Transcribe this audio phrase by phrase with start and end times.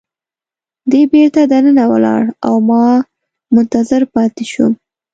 [0.91, 2.85] دی بیرته دننه ولاړ او ما
[3.55, 4.73] منتظر پاتې شوم.